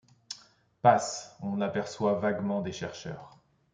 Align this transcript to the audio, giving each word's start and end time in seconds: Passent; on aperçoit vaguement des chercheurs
Passent; 0.81 1.35
on 1.43 1.61
aperçoit 1.61 2.15
vaguement 2.15 2.61
des 2.63 2.71
chercheurs 2.71 3.37